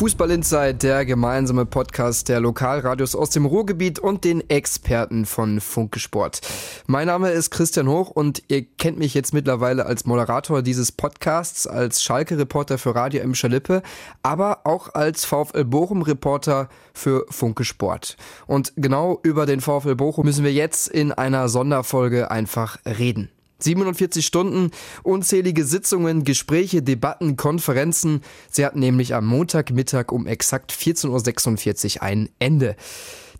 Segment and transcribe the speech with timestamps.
[0.00, 5.98] Fußball Inside, der gemeinsame Podcast der Lokalradios aus dem Ruhrgebiet und den Experten von Funke
[5.98, 6.40] Sport.
[6.86, 11.66] Mein Name ist Christian Hoch und ihr kennt mich jetzt mittlerweile als Moderator dieses Podcasts,
[11.66, 13.34] als Schalke-Reporter für Radio M.
[13.34, 13.82] Schalippe,
[14.22, 18.16] aber auch als VfL Bochum-Reporter für Funke Sport.
[18.46, 23.28] Und genau über den VfL Bochum müssen wir jetzt in einer Sonderfolge einfach reden.
[23.62, 24.70] 47 Stunden,
[25.02, 28.22] unzählige Sitzungen, Gespräche, Debatten, Konferenzen.
[28.50, 32.76] Sie hatten nämlich am Montagmittag um exakt 14.46 Uhr ein Ende.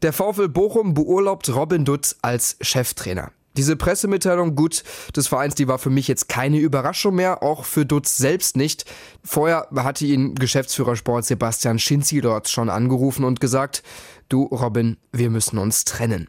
[0.02, 3.32] Der VfL Bochum beurlaubt Robin Dutt als Cheftrainer.
[3.56, 4.84] Diese Pressemitteilung gut
[5.16, 8.84] des Vereins, die war für mich jetzt keine Überraschung mehr, auch für Dutz selbst nicht.
[9.24, 13.82] Vorher hatte ihn Geschäftsführer Sport Sebastian Schinzi dort schon angerufen und gesagt,
[14.28, 16.28] du Robin, wir müssen uns trennen.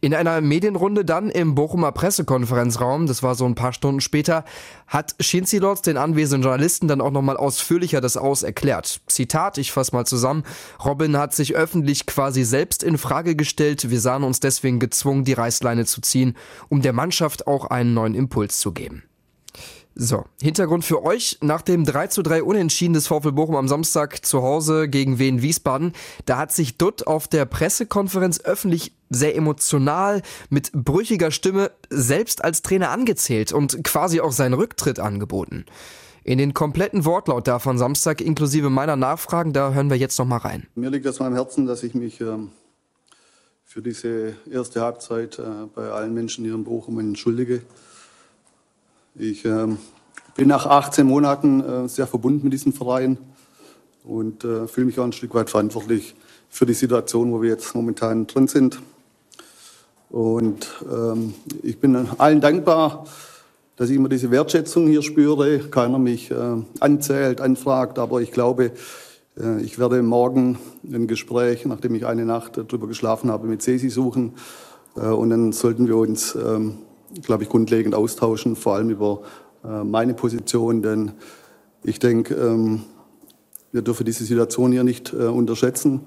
[0.00, 4.44] In einer Medienrunde dann im Bochumer Pressekonferenzraum, das war so ein paar Stunden später,
[4.86, 9.00] hat Schinzilotz den anwesenden Journalisten dann auch nochmal ausführlicher das Aus erklärt.
[9.06, 10.44] Zitat, ich fasse mal zusammen,
[10.84, 15.32] Robin hat sich öffentlich quasi selbst in Frage gestellt, wir sahen uns deswegen gezwungen, die
[15.32, 16.36] Reißleine zu ziehen,
[16.68, 19.02] um der Mannschaft auch einen neuen Impuls zu geben.
[19.98, 21.38] So, Hintergrund für euch.
[21.40, 25.40] Nach dem 3 zu 3 Unentschieden des VfL Bochum am Samstag zu Hause gegen Wien
[25.40, 25.94] Wiesbaden,
[26.26, 32.60] da hat sich Dutt auf der Pressekonferenz öffentlich sehr emotional, mit brüchiger Stimme selbst als
[32.60, 35.64] Trainer angezählt und quasi auch seinen Rücktritt angeboten.
[36.24, 40.26] In den kompletten Wortlaut da von Samstag inklusive meiner Nachfragen, da hören wir jetzt noch
[40.26, 40.66] mal rein.
[40.74, 42.50] Mir liegt das mal am Herzen, dass ich mich ähm,
[43.64, 45.42] für diese erste Halbzeit äh,
[45.74, 47.62] bei allen Menschen hier in Bochum entschuldige.
[49.18, 49.78] Ich ähm,
[50.34, 53.16] bin nach 18 Monaten äh, sehr verbunden mit diesem Verein
[54.04, 56.14] und äh, fühle mich auch ein Stück weit verantwortlich
[56.50, 58.78] für die Situation, wo wir jetzt momentan drin sind.
[60.10, 63.06] Und ähm, ich bin allen dankbar,
[63.76, 65.60] dass ich immer diese Wertschätzung hier spüre.
[65.60, 66.36] Keiner mich äh,
[66.80, 68.72] anzählt, anfragt, aber ich glaube,
[69.40, 73.88] äh, ich werde morgen ein Gespräch, nachdem ich eine Nacht darüber geschlafen habe, mit Cesi
[73.88, 74.34] suchen.
[74.94, 76.80] Äh, und dann sollten wir uns ähm,
[77.22, 79.22] glaube ich, grundlegend austauschen, vor allem über
[79.64, 81.12] äh, meine Position, denn
[81.82, 82.82] ich denke, ähm,
[83.72, 86.00] wir dürfen diese Situation hier nicht äh, unterschätzen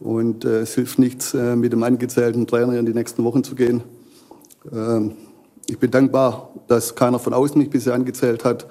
[0.00, 3.82] und äh, es hilft nichts, mit dem angezählten Trainer in die nächsten Wochen zu gehen.
[4.72, 5.12] Ähm,
[5.66, 8.66] ich bin dankbar, dass keiner von außen mich bisher angezählt hat,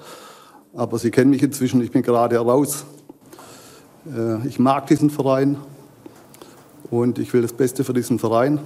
[0.74, 2.84] aber Sie kennen mich inzwischen, ich bin gerade heraus.
[4.46, 5.56] Ich mag diesen Verein
[6.90, 8.60] und ich will das Beste für diesen Verein.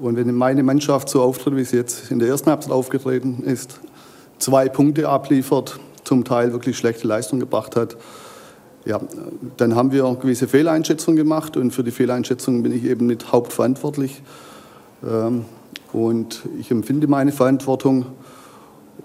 [0.00, 3.80] Und wenn meine Mannschaft so auftritt, wie sie jetzt in der ersten Halbzeit aufgetreten ist,
[4.38, 7.96] zwei Punkte abliefert, zum Teil wirklich schlechte Leistung gebracht hat,
[8.84, 9.00] ja,
[9.56, 14.22] dann haben wir gewisse Fehleinschätzungen gemacht und für die Fehleinschätzungen bin ich eben nicht hauptverantwortlich.
[15.06, 15.44] Ähm,
[15.92, 18.06] und ich empfinde meine Verantwortung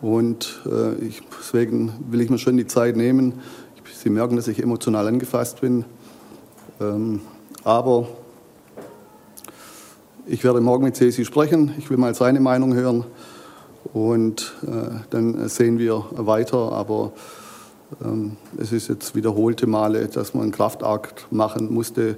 [0.02, 3.42] und äh, ich, deswegen will ich mir schon die Zeit nehmen.
[3.94, 5.86] Sie merken, dass ich emotional angefasst bin.
[6.82, 7.22] Ähm,
[7.64, 8.08] aber
[10.26, 11.74] ich werde morgen mit Cesi sprechen.
[11.78, 13.04] Ich will mal seine Meinung hören.
[13.94, 16.72] Und äh, dann sehen wir weiter.
[16.72, 17.12] Aber
[18.04, 22.18] ähm, es ist jetzt wiederholte Male, dass man einen Kraftakt machen musste.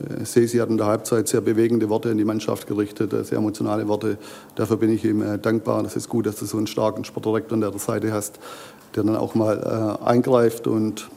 [0.00, 3.38] Äh, Cesi hat in der Halbzeit sehr bewegende Worte in die Mannschaft gerichtet, äh, sehr
[3.38, 4.18] emotionale Worte.
[4.56, 5.82] Dafür bin ich ihm äh, dankbar.
[5.84, 8.40] Das ist gut, dass du so einen starken Sportdirektor an der Seite hast,
[8.96, 10.66] der dann auch mal äh, eingreift.
[10.66, 11.08] Und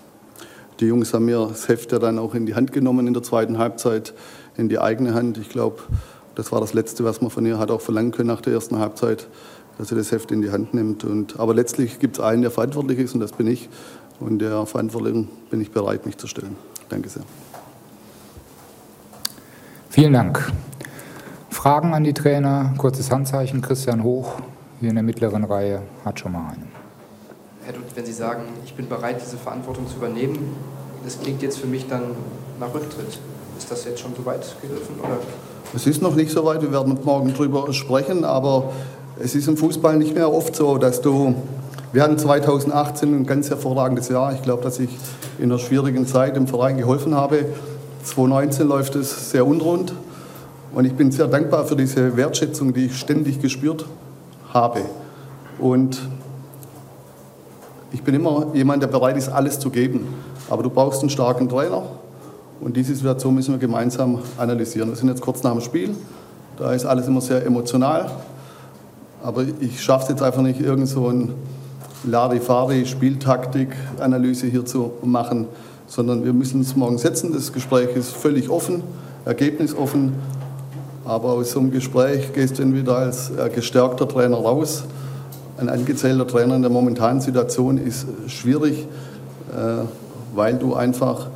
[0.80, 3.24] die Jungs haben mir das Heft ja dann auch in die Hand genommen in der
[3.24, 4.14] zweiten Halbzeit,
[4.56, 5.40] in die eigene Hand.
[5.40, 5.82] Ich glaube,
[6.38, 8.78] das war das Letzte, was man von ihr hat auch verlangen können nach der ersten
[8.78, 9.28] Halbzeit,
[9.80, 11.04] dass sie das Heft in die Hand nimmt.
[11.04, 13.70] Und, aber letztlich gibt es einen, der verantwortlich ist, und das bin ich.
[14.20, 16.56] Und der Verantwortlichen bin ich bereit, mich zu stellen.
[16.90, 17.24] Danke sehr.
[19.90, 20.52] Vielen Dank.
[21.50, 24.34] Fragen an die Trainer, kurzes Handzeichen, Christian Hoch,
[24.80, 26.68] hier in der mittleren Reihe, hat schon mal einen.
[27.64, 30.56] Herr Dutt, wenn Sie sagen, ich bin bereit, diese Verantwortung zu übernehmen,
[31.04, 32.04] das klingt jetzt für mich dann
[32.60, 33.20] nach Rücktritt.
[33.58, 35.00] Ist das jetzt schon so weit gegriffen?
[35.00, 35.18] Oder?
[35.76, 38.72] Es ist noch nicht so weit, wir werden morgen drüber sprechen, aber
[39.20, 41.36] es ist im Fußball nicht mehr oft so, dass du.
[41.92, 44.34] Wir hatten 2018 ein ganz hervorragendes Jahr.
[44.34, 44.90] Ich glaube, dass ich
[45.40, 47.46] in einer schwierigen Zeit im Verein geholfen habe.
[48.04, 49.94] 2019 läuft es sehr unrund
[50.74, 53.86] und ich bin sehr dankbar für diese Wertschätzung, die ich ständig gespürt
[54.54, 54.82] habe.
[55.60, 56.00] Und
[57.92, 60.08] ich bin immer jemand, der bereit ist, alles zu geben.
[60.50, 61.84] Aber du brauchst einen starken Trainer,
[62.62, 64.90] und diese Situation müssen wir gemeinsam analysieren.
[64.90, 65.92] Wir sind jetzt kurz nach dem Spiel.
[66.58, 68.10] Da ist alles immer sehr emotional.
[69.24, 71.34] Aber ich schaffe es jetzt einfach nicht, irgend so ein
[72.04, 75.48] Larifari-Spieltaktik-Analyse hier zu machen.
[75.88, 77.32] sondern wir müssen uns morgen setzen.
[77.34, 78.84] Das Gespräch ist völlig offen,
[79.26, 80.14] ergebnisoffen.
[81.06, 84.84] Aber aus so einem Gespräch gehst du entweder als äh, gestärkter Trainer raus.
[85.58, 88.88] Ein angezählter Trainer in der momentanen Situation ist schwierig,
[89.56, 89.86] äh,
[90.36, 91.28] weil du einfach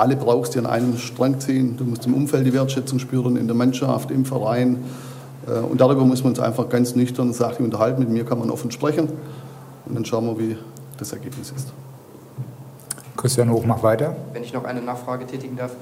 [0.00, 1.76] alle brauchst, die an einem Strang ziehen.
[1.76, 4.82] Du musst im Umfeld die Wertschätzung spüren, in der Mannschaft, im Verein.
[5.46, 8.00] Äh, und darüber muss man uns einfach ganz nüchtern und sachlich unterhalten.
[8.00, 9.08] Mit mir kann man offen sprechen.
[9.86, 10.56] Und dann schauen wir, wie
[10.98, 11.72] das Ergebnis ist.
[13.16, 14.16] Christian Hoch, mach weiter.
[14.32, 15.72] Wenn ich noch eine Nachfrage tätigen darf.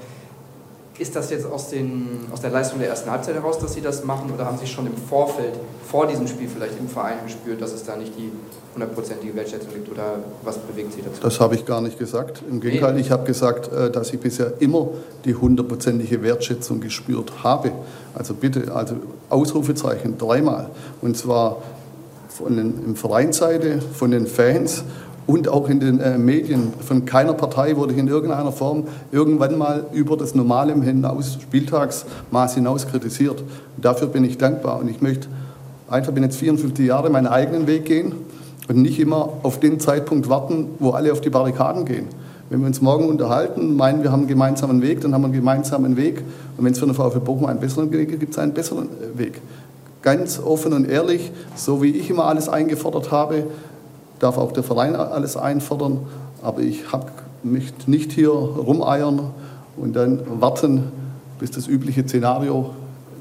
[0.99, 4.03] Ist das jetzt aus, den, aus der Leistung der ersten Halbzeit heraus, dass Sie das
[4.03, 5.53] machen, oder haben Sie schon im Vorfeld,
[5.89, 8.29] vor diesem Spiel vielleicht im Verein gespürt, dass es da nicht die
[8.73, 11.21] hundertprozentige Wertschätzung gibt, oder was bewegt Sie dazu?
[11.21, 12.43] Das habe ich gar nicht gesagt.
[12.49, 12.99] Im Gegenteil, nee.
[12.99, 14.89] ich habe gesagt, äh, dass ich bisher immer
[15.23, 17.71] die hundertprozentige Wertschätzung gespürt habe.
[18.13, 18.95] Also bitte, also
[19.29, 20.69] Ausrufezeichen dreimal.
[21.01, 21.61] Und zwar
[22.27, 24.83] von den, Vereinsseite, von den Fans
[25.29, 26.73] und auch in den äh, Medien.
[26.79, 32.55] Von keiner Partei wurde ich in irgendeiner Form irgendwann mal über das normale hinaus, Spieltagsmaß
[32.55, 33.39] hinaus kritisiert.
[33.75, 35.27] Und dafür bin ich dankbar und ich möchte
[35.87, 38.13] einfach, bin jetzt 54 Jahre, meinen eigenen Weg gehen
[38.67, 42.07] und nicht immer auf den Zeitpunkt warten, wo alle auf die Barrikaden gehen.
[42.49, 45.35] Wenn wir uns morgen unterhalten, meinen wir haben einen gemeinsamen Weg, dann haben wir einen
[45.35, 46.23] gemeinsamen Weg.
[46.57, 48.87] Und wenn es für eine VfL Bochum einen besseren Weg gibt, gibt es einen besseren
[48.87, 49.39] äh, Weg.
[50.01, 53.43] Ganz offen und ehrlich, so wie ich immer alles eingefordert habe,
[54.19, 55.99] darf auch der Verein alles einfordern,
[56.41, 57.11] aber ich hab,
[57.43, 59.31] möchte nicht hier rumeiern
[59.77, 60.91] und dann warten,
[61.39, 62.71] bis das übliche Szenario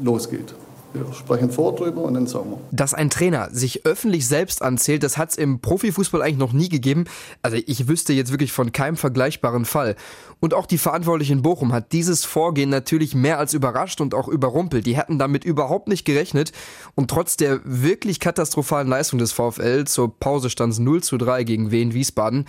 [0.02, 0.54] losgeht.
[0.92, 2.58] Wir sprechen vor drüber und dann sagen wir.
[2.70, 6.68] Dass ein Trainer sich öffentlich selbst anzählt, das hat es im Profifußball eigentlich noch nie
[6.68, 7.04] gegeben.
[7.42, 9.96] Also ich wüsste jetzt wirklich von keinem vergleichbaren Fall.
[10.40, 14.28] Und auch die Verantwortlichen in Bochum hat dieses Vorgehen natürlich mehr als überrascht und auch
[14.28, 14.86] überrumpelt.
[14.86, 16.52] Die hätten damit überhaupt nicht gerechnet.
[16.94, 21.44] Und trotz der wirklich katastrophalen Leistung des VfL zur Pause stand es 0 zu 3
[21.44, 22.46] gegen Wien Wiesbaden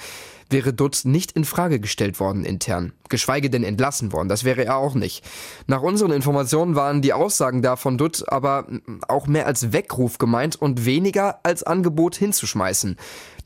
[0.49, 4.29] wäre Dutz nicht in Frage gestellt worden intern, geschweige denn entlassen worden.
[4.29, 5.23] Das wäre er auch nicht.
[5.67, 8.67] Nach unseren Informationen waren die Aussagen da von Dutt aber
[9.07, 12.97] auch mehr als Weckruf gemeint und weniger als Angebot hinzuschmeißen.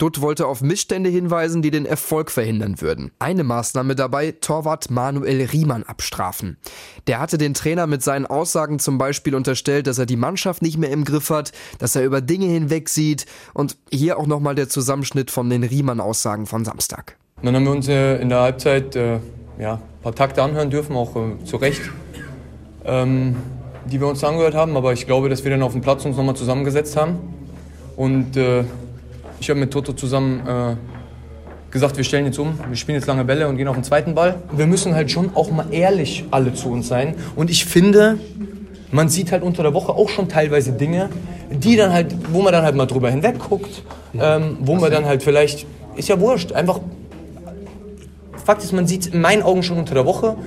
[0.04, 3.12] Dutt wollte auf Missstände hinweisen, die den Erfolg verhindern würden.
[3.20, 6.58] Eine Maßnahme dabei, Torwart Manuel Riemann abstrafen.
[7.08, 10.78] Der hatte den Trainer mit seinen Aussagen zum Beispiel unterstellt, dass er die Mannschaft nicht
[10.78, 15.32] mehr im Griff hat, dass er über Dinge hinwegsieht und hier auch nochmal der Zusammenschnitt
[15.32, 17.16] von den Riemann-Aussagen von Samstag.
[17.42, 19.20] Dann haben wir uns äh, in der Halbzeit äh,
[19.58, 21.82] ja, ein paar Takte anhören dürfen, auch äh, zu Recht,
[22.84, 23.38] ähm,
[23.90, 24.76] die wir uns angehört haben.
[24.76, 27.20] Aber ich glaube, dass wir dann auf dem Platz uns nochmal zusammengesetzt haben
[27.96, 28.66] und äh,
[29.44, 30.76] ich habe mit Toto zusammen äh,
[31.70, 34.16] gesagt, wir stellen jetzt um, wir spielen jetzt lange Bälle und gehen auf den zweiten
[34.16, 34.36] Ball.
[34.54, 37.16] Wir müssen halt schon auch mal ehrlich alle zu uns sein.
[37.36, 38.18] Und ich finde,
[38.94, 41.10] man sieht halt unter der Woche auch schon teilweise Dinge,
[41.52, 43.84] die dann halt, wo man dann halt mal drüber hinweg guckt,
[44.18, 45.66] ähm, wo man dann halt vielleicht,
[45.98, 46.80] ist ja wurscht, einfach,
[48.46, 50.38] Fakt ist, man sieht in meinen Augen schon unter der Woche,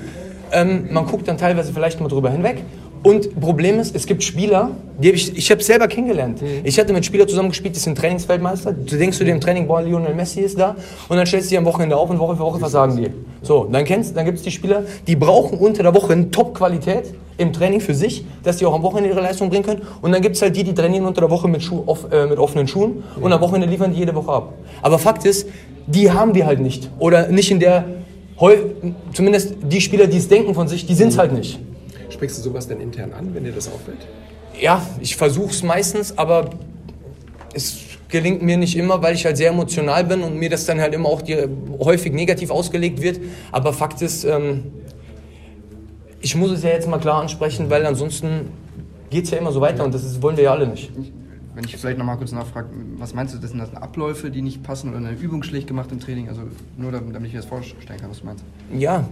[0.53, 2.63] ähm, man guckt dann teilweise vielleicht mal drüber hinweg
[3.07, 6.43] und Problem ist, es gibt Spieler, die hab ich, ich habe selber kennengelernt.
[6.43, 6.63] Mhm.
[6.65, 8.73] Ich hatte mit Spielern zusammengespielt, die sind Trainingsweltmeister.
[8.73, 10.75] Du denkst du dir im Training, boah, Lionel Messi ist da.
[11.09, 13.09] Und dann stellst du dich am Wochenende auf und Woche für Woche versagen die.
[13.43, 17.15] So, dann kennst, dann gibt es die Spieler, die brauchen unter der Woche eine Top-Qualität
[17.39, 19.83] im Training für sich, dass die auch am Wochenende ihre Leistung bringen können.
[20.03, 22.27] Und dann gibt es halt die, die trainieren unter der Woche mit, Schuh, off, äh,
[22.27, 24.55] mit offenen Schuhen und am Wochenende liefern die jede Woche ab.
[24.83, 25.47] Aber Fakt ist,
[25.87, 26.91] die haben wir halt nicht.
[26.99, 27.85] Oder nicht in der,
[29.13, 31.61] zumindest die Spieler, die es denken von sich, die sind es halt nicht.
[32.11, 34.07] Sprichst du sowas denn intern an, wenn dir das auffällt?
[34.61, 36.51] Ja, ich versuche es meistens, aber
[37.53, 40.81] es gelingt mir nicht immer, weil ich halt sehr emotional bin und mir das dann
[40.81, 41.37] halt immer auch die,
[41.81, 43.21] häufig negativ ausgelegt wird.
[43.53, 44.65] Aber Fakt ist, ähm,
[46.21, 48.51] ich muss es ja jetzt mal klar ansprechen, weil ansonsten
[49.11, 50.91] geht es ja immer so weiter und das ist, wollen wir ja alle nicht.
[51.57, 54.43] Wenn ich vielleicht noch mal kurz nachfrage, was meinst du, das sind das Abläufe, die
[54.43, 56.29] nicht passen oder eine Übung schlecht gemacht im Training?
[56.29, 56.43] Also
[56.77, 58.45] nur damit ich mir das vorstellen kann, was du meinst.
[58.77, 59.09] Ja,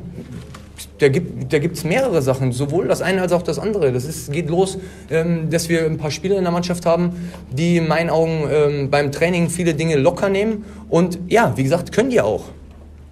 [0.98, 3.92] da gibt es da mehrere Sachen, sowohl das eine als auch das andere.
[3.92, 4.76] Das ist, geht los,
[5.08, 7.12] ähm, dass wir ein paar Spieler in der Mannschaft haben,
[7.50, 10.66] die in meinen Augen ähm, beim Training viele Dinge locker nehmen.
[10.90, 12.44] Und ja, wie gesagt, können die auch.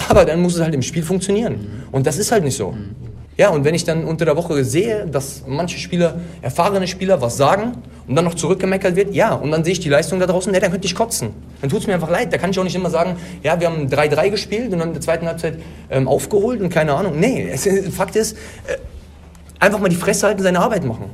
[0.08, 1.84] Aber dann muss es halt im Spiel funktionieren.
[1.90, 2.74] Und das ist halt nicht so.
[3.38, 7.38] Ja, und wenn ich dann unter der Woche sehe, dass manche Spieler, erfahrene Spieler, was
[7.38, 10.52] sagen und dann noch zurückgemeckert wird, ja, und dann sehe ich die Leistung da draußen,
[10.52, 11.30] ja, dann könnte ich kotzen.
[11.62, 12.32] Dann tut es mir einfach leid.
[12.32, 14.94] Da kann ich auch nicht immer sagen, ja, wir haben 3-3 gespielt und dann in
[14.94, 15.58] der zweiten Halbzeit
[15.90, 17.18] ähm, aufgeholt und keine Ahnung.
[17.18, 18.36] Nee, es, Fakt ist,
[18.66, 18.76] äh,
[19.58, 21.08] einfach mal die Fresse halten, seine Arbeit machen.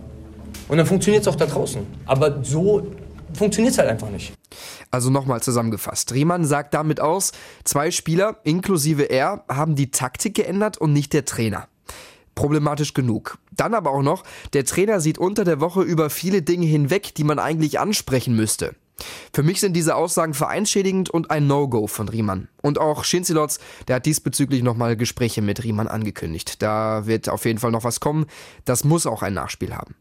[0.67, 1.87] Und dann funktioniert es auch da draußen.
[2.05, 2.85] Aber so
[3.33, 4.33] funktioniert es halt einfach nicht.
[4.91, 6.13] Also nochmal zusammengefasst.
[6.13, 7.31] Riemann sagt damit aus,
[7.63, 11.69] zwei Spieler, inklusive er, haben die Taktik geändert und nicht der Trainer
[12.39, 13.37] problematisch genug.
[13.51, 17.25] Dann aber auch noch, der Trainer sieht unter der Woche über viele Dinge hinweg, die
[17.25, 18.77] man eigentlich ansprechen müsste.
[19.33, 22.47] Für mich sind diese Aussagen vereinsschädigend und ein No-Go von Riemann.
[22.63, 26.63] Und auch Schinzilots, der hat diesbezüglich nochmal Gespräche mit Riemann angekündigt.
[26.63, 28.27] Da wird auf jeden Fall noch was kommen.
[28.65, 29.97] Das muss auch ein Nachspiel haben.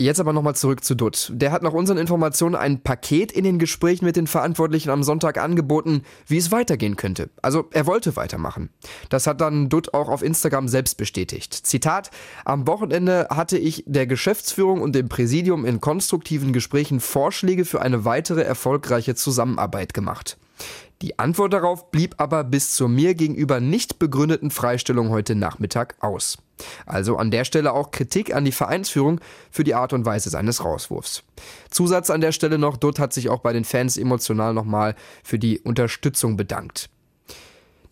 [0.00, 1.30] Jetzt aber nochmal zurück zu Dutt.
[1.34, 5.36] Der hat nach unseren Informationen ein Paket in den Gesprächen mit den Verantwortlichen am Sonntag
[5.36, 7.28] angeboten, wie es weitergehen könnte.
[7.42, 8.70] Also er wollte weitermachen.
[9.10, 11.52] Das hat dann Dutt auch auf Instagram selbst bestätigt.
[11.52, 12.10] Zitat,
[12.46, 18.06] am Wochenende hatte ich der Geschäftsführung und dem Präsidium in konstruktiven Gesprächen Vorschläge für eine
[18.06, 20.38] weitere erfolgreiche Zusammenarbeit gemacht.
[21.02, 26.38] Die Antwort darauf blieb aber bis zur mir gegenüber nicht begründeten Freistellung heute Nachmittag aus.
[26.86, 30.64] Also an der Stelle auch Kritik an die Vereinsführung für die Art und Weise seines
[30.64, 31.22] Rauswurfs.
[31.70, 35.38] Zusatz an der Stelle noch, Dutt hat sich auch bei den Fans emotional nochmal für
[35.38, 36.90] die Unterstützung bedankt.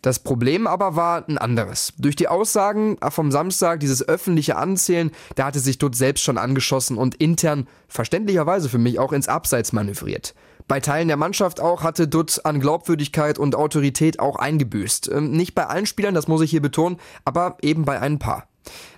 [0.01, 1.93] Das Problem aber war ein anderes.
[1.97, 6.97] Durch die Aussagen vom Samstag, dieses öffentliche Anzählen, da hatte sich Dutt selbst schon angeschossen
[6.97, 10.35] und intern, verständlicherweise für mich, auch ins Abseits manövriert.
[10.69, 15.09] Bei Teilen der Mannschaft auch hatte Dutt an Glaubwürdigkeit und Autorität auch eingebüßt.
[15.11, 18.48] Ähm, nicht bei allen Spielern, das muss ich hier betonen, aber eben bei ein paar.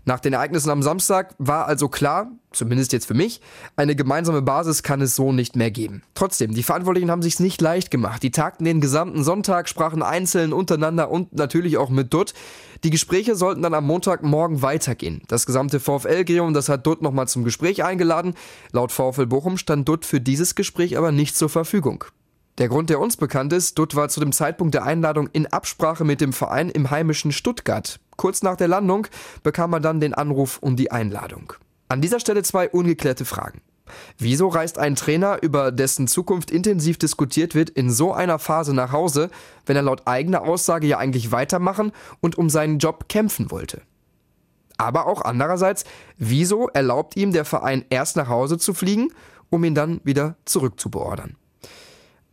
[0.03, 3.39] Nach den Ereignissen am Samstag war also klar, zumindest jetzt für mich,
[3.75, 6.01] eine gemeinsame Basis kann es so nicht mehr geben.
[6.15, 8.23] Trotzdem, die Verantwortlichen haben sich's nicht leicht gemacht.
[8.23, 12.33] Die tagten den gesamten Sonntag, sprachen einzeln untereinander und natürlich auch mit Dutt.
[12.83, 15.21] Die Gespräche sollten dann am Montagmorgen weitergehen.
[15.27, 18.33] Das gesamte VfL-Gremium, das hat Dutt nochmal zum Gespräch eingeladen.
[18.71, 22.05] Laut VfL Bochum stand Dutt für dieses Gespräch aber nicht zur Verfügung.
[22.57, 26.03] Der Grund, der uns bekannt ist, Dutt war zu dem Zeitpunkt der Einladung in Absprache
[26.03, 27.99] mit dem Verein im heimischen Stuttgart.
[28.17, 29.07] Kurz nach der Landung
[29.41, 31.53] bekam er dann den Anruf und die Einladung.
[31.87, 33.61] An dieser Stelle zwei ungeklärte Fragen.
[34.17, 38.91] Wieso reist ein Trainer, über dessen Zukunft intensiv diskutiert wird, in so einer Phase nach
[38.91, 39.29] Hause,
[39.65, 43.81] wenn er laut eigener Aussage ja eigentlich weitermachen und um seinen Job kämpfen wollte?
[44.77, 45.83] Aber auch andererseits,
[46.17, 49.09] wieso erlaubt ihm der Verein erst nach Hause zu fliegen,
[49.49, 51.35] um ihn dann wieder zurückzubeordern?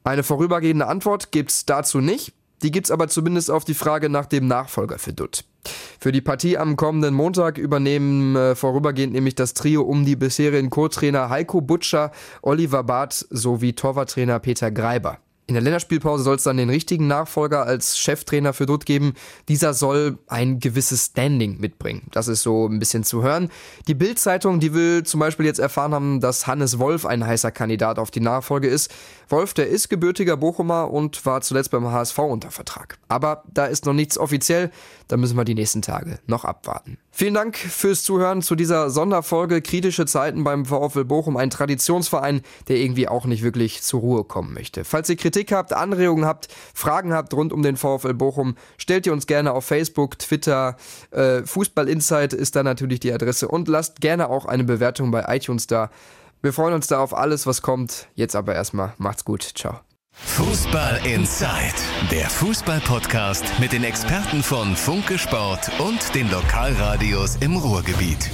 [0.09, 2.33] Eine vorübergehende Antwort gibt's dazu nicht.
[2.63, 5.45] Die gibt's aber zumindest auf die Frage nach dem Nachfolger für Dutt.
[6.01, 10.71] Für die Partie am kommenden Montag übernehmen äh, vorübergehend nämlich das Trio um die bisherigen
[10.71, 12.11] Co-Trainer Heiko Butcher,
[12.41, 15.19] Oliver Barth sowie Torwarttrainer Peter Greiber.
[15.49, 19.15] In der Länderspielpause soll es dann den richtigen Nachfolger als Cheftrainer für Dutt geben.
[19.49, 22.03] Dieser soll ein gewisses Standing mitbringen.
[22.11, 23.49] Das ist so ein bisschen zu hören.
[23.87, 27.99] Die Bild-Zeitung, die will zum Beispiel jetzt erfahren haben, dass Hannes Wolf ein heißer Kandidat
[27.99, 28.93] auf die Nachfolge ist.
[29.31, 32.99] Wolf, der ist gebürtiger Bochumer und war zuletzt beim HSV unter Vertrag.
[33.09, 34.71] Aber da ist noch nichts offiziell.
[35.09, 36.99] Da müssen wir die nächsten Tage noch abwarten.
[37.11, 42.77] Vielen Dank fürs Zuhören zu dieser Sonderfolge Kritische Zeiten beim VfL Bochum, ein Traditionsverein, der
[42.77, 44.85] irgendwie auch nicht wirklich zur Ruhe kommen möchte.
[44.85, 49.13] Falls ihr Kritik habt, Anregungen habt, Fragen habt rund um den VfL Bochum, stellt ihr
[49.13, 50.77] uns gerne auf Facebook, Twitter,
[51.13, 55.25] äh, Fußball Insight ist da natürlich die Adresse und lasst gerne auch eine Bewertung bei
[55.29, 55.91] iTunes da.
[56.43, 58.09] Wir freuen uns da auf alles, was kommt.
[58.17, 59.43] Jetzt aber erstmal macht's gut.
[59.43, 59.79] Ciao.
[60.13, 61.79] Fußball Inside,
[62.11, 68.29] der Fußball-Podcast mit den Experten von Funke Sport und den Lokalradios im Ruhrgebiet.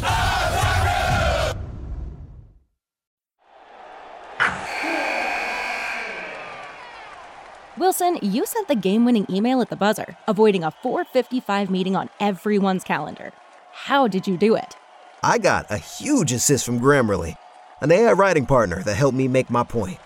[7.76, 12.08] Wilson, you sent the game winning email at the buzzer, avoiding a 455 meeting on
[12.20, 13.32] everyone's calendar.
[13.72, 14.76] How did you do it?
[15.24, 17.36] I got a huge assist from Grammarly,
[17.80, 19.98] an AI writing partner that helped me make my point.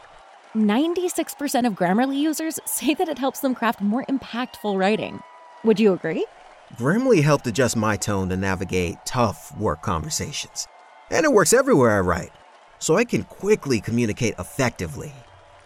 [0.57, 5.21] 96% of Grammarly users say that it helps them craft more impactful writing.
[5.63, 6.25] Would you agree?
[6.77, 10.67] Grammarly helped adjust my tone to navigate tough work conversations.
[11.11, 12.33] And it works everywhere I write,
[12.79, 15.13] so I can quickly communicate effectively.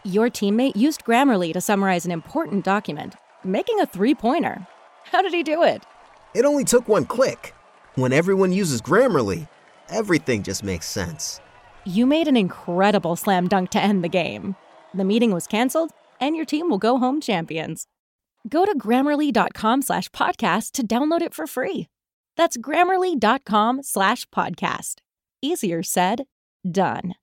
[0.04, 4.66] Your teammate used Grammarly to summarize an important document, making a three pointer.
[5.04, 5.85] How did he do it?
[6.35, 7.54] It only took one click.
[7.94, 9.49] When everyone uses Grammarly,
[9.88, 11.40] everything just makes sense.
[11.85, 14.56] You made an incredible slam dunk to end the game.
[14.92, 17.87] The meeting was canceled, and your team will go home champions.
[18.49, 21.87] Go to grammarly.com slash podcast to download it for free.
[22.37, 24.97] That's grammarly.com slash podcast.
[25.40, 26.25] Easier said,
[26.68, 27.14] done.